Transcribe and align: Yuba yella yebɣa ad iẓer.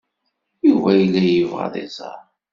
Yuba 0.67 0.89
yella 0.99 1.21
yebɣa 1.27 1.63
ad 1.67 1.75
iẓer. 1.85 2.21